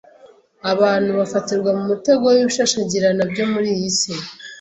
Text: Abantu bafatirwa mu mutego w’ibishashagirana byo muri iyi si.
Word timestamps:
Abantu 0.71 1.09
bafatirwa 1.19 1.69
mu 1.77 1.83
mutego 1.89 2.23
w’ibishashagirana 2.33 3.23
byo 3.31 3.45
muri 3.51 3.67
iyi 3.75 3.89
si. 3.97 4.13